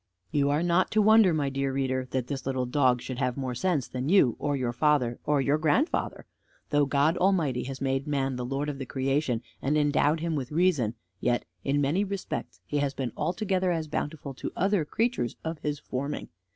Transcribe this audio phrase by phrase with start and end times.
[0.31, 3.53] You are not to wonder, my dear reader, that this little dog should have more
[3.53, 6.25] sense than you, or your father, or your grandfather.
[6.71, 10.51] Though God Almighty has made man the lord of the creation and endowed him with
[10.51, 15.59] reason; yet in many respects he has been altogether as bountiful to other creatures of
[15.59, 16.29] his forming.